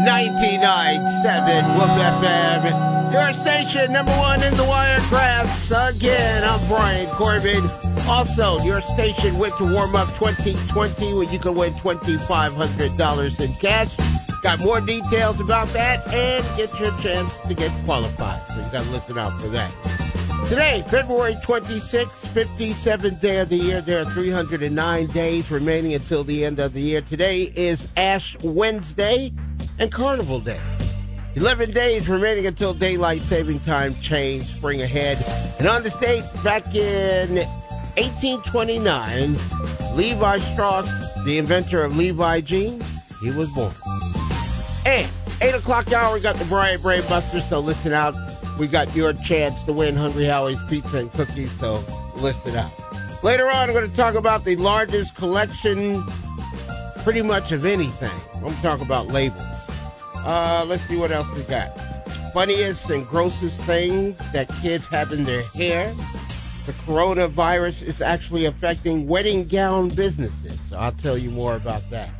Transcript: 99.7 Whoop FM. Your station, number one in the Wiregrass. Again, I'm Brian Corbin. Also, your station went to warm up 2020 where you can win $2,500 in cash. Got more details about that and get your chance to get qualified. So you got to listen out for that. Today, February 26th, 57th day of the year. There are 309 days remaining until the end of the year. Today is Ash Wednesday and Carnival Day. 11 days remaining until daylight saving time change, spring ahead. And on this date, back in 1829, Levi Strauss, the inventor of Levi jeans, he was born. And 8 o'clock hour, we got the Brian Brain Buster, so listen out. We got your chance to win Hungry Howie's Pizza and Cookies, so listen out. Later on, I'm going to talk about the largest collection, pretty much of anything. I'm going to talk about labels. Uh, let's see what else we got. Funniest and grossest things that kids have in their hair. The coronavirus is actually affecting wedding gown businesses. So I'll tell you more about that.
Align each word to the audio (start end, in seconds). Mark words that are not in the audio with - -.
99.7 0.00 1.76
Whoop 1.76 1.90
FM. 1.90 3.12
Your 3.12 3.34
station, 3.34 3.92
number 3.92 4.12
one 4.12 4.42
in 4.42 4.56
the 4.56 4.64
Wiregrass. 4.64 5.70
Again, 5.70 6.42
I'm 6.42 6.66
Brian 6.68 7.06
Corbin. 7.10 7.68
Also, 8.08 8.58
your 8.60 8.80
station 8.80 9.36
went 9.36 9.54
to 9.58 9.70
warm 9.70 9.94
up 9.94 10.08
2020 10.14 11.12
where 11.12 11.30
you 11.30 11.38
can 11.38 11.54
win 11.54 11.74
$2,500 11.74 13.40
in 13.40 13.52
cash. 13.56 13.94
Got 14.42 14.60
more 14.60 14.80
details 14.80 15.38
about 15.38 15.68
that 15.74 16.08
and 16.14 16.46
get 16.56 16.80
your 16.80 16.96
chance 16.98 17.38
to 17.40 17.52
get 17.52 17.70
qualified. 17.84 18.40
So 18.48 18.56
you 18.56 18.72
got 18.72 18.84
to 18.84 18.90
listen 18.90 19.18
out 19.18 19.38
for 19.38 19.48
that. 19.48 19.70
Today, 20.48 20.82
February 20.88 21.34
26th, 21.44 22.26
57th 22.32 23.20
day 23.20 23.40
of 23.40 23.50
the 23.50 23.56
year. 23.58 23.82
There 23.82 24.00
are 24.00 24.10
309 24.12 25.06
days 25.08 25.50
remaining 25.50 25.92
until 25.92 26.24
the 26.24 26.46
end 26.46 26.58
of 26.58 26.72
the 26.72 26.80
year. 26.80 27.02
Today 27.02 27.52
is 27.54 27.86
Ash 27.98 28.38
Wednesday 28.42 29.34
and 29.80 29.90
Carnival 29.90 30.38
Day. 30.40 30.60
11 31.36 31.70
days 31.70 32.08
remaining 32.08 32.46
until 32.46 32.74
daylight 32.74 33.22
saving 33.22 33.60
time 33.60 33.98
change, 34.00 34.46
spring 34.46 34.82
ahead. 34.82 35.16
And 35.58 35.66
on 35.66 35.82
this 35.82 35.96
date, 35.96 36.24
back 36.44 36.74
in 36.74 37.36
1829, 37.96 39.36
Levi 39.96 40.38
Strauss, 40.40 40.90
the 41.24 41.38
inventor 41.38 41.82
of 41.82 41.96
Levi 41.96 42.40
jeans, 42.42 42.84
he 43.22 43.30
was 43.30 43.48
born. 43.50 43.72
And 44.84 45.08
8 45.40 45.54
o'clock 45.54 45.90
hour, 45.92 46.14
we 46.14 46.20
got 46.20 46.36
the 46.36 46.44
Brian 46.44 46.80
Brain 46.80 47.02
Buster, 47.08 47.40
so 47.40 47.60
listen 47.60 47.92
out. 47.92 48.14
We 48.58 48.66
got 48.66 48.94
your 48.94 49.14
chance 49.14 49.62
to 49.62 49.72
win 49.72 49.96
Hungry 49.96 50.26
Howie's 50.26 50.62
Pizza 50.68 50.98
and 50.98 51.12
Cookies, 51.12 51.50
so 51.52 51.82
listen 52.16 52.54
out. 52.56 52.72
Later 53.24 53.46
on, 53.46 53.68
I'm 53.68 53.74
going 53.74 53.88
to 53.88 53.96
talk 53.96 54.14
about 54.14 54.44
the 54.44 54.56
largest 54.56 55.14
collection, 55.14 56.04
pretty 56.98 57.22
much 57.22 57.52
of 57.52 57.64
anything. 57.64 58.10
I'm 58.34 58.40
going 58.40 58.56
to 58.56 58.62
talk 58.62 58.80
about 58.80 59.08
labels. 59.08 59.69
Uh, 60.24 60.64
let's 60.66 60.82
see 60.84 60.96
what 60.96 61.10
else 61.10 61.26
we 61.34 61.42
got. 61.42 61.68
Funniest 62.32 62.90
and 62.90 63.06
grossest 63.06 63.60
things 63.62 64.18
that 64.32 64.48
kids 64.60 64.86
have 64.86 65.12
in 65.12 65.24
their 65.24 65.42
hair. 65.42 65.94
The 66.66 66.72
coronavirus 66.72 67.82
is 67.82 68.00
actually 68.00 68.44
affecting 68.44 69.08
wedding 69.08 69.46
gown 69.46 69.88
businesses. 69.88 70.58
So 70.68 70.76
I'll 70.76 70.92
tell 70.92 71.18
you 71.18 71.30
more 71.30 71.56
about 71.56 71.88
that. 71.90 72.10